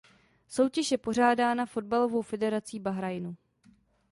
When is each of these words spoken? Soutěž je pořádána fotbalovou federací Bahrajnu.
Soutěž 0.47 0.91
je 0.91 0.97
pořádána 0.97 1.65
fotbalovou 1.65 2.21
federací 2.21 2.79
Bahrajnu. 2.79 3.35